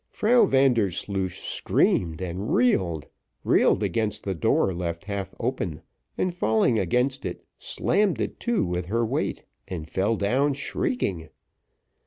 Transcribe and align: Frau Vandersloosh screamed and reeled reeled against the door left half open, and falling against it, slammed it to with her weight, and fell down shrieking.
Frau 0.09 0.47
Vandersloosh 0.47 1.41
screamed 1.43 2.21
and 2.23 2.51
reeled 2.55 3.05
reeled 3.43 3.83
against 3.83 4.23
the 4.23 4.33
door 4.33 4.73
left 4.73 5.03
half 5.03 5.31
open, 5.39 5.83
and 6.17 6.33
falling 6.33 6.79
against 6.79 7.23
it, 7.23 7.45
slammed 7.59 8.19
it 8.19 8.39
to 8.39 8.65
with 8.65 8.87
her 8.87 9.05
weight, 9.05 9.43
and 9.67 9.87
fell 9.87 10.15
down 10.15 10.55
shrieking. 10.55 11.29